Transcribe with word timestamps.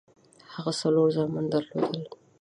هغه 0.53 0.71
څلور 0.81 1.07
زامن 1.15 1.45
درلودل. 1.51 2.03